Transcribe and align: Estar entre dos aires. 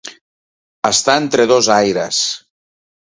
Estar 0.89 1.17
entre 1.23 1.47
dos 1.53 1.69
aires. 1.77 2.23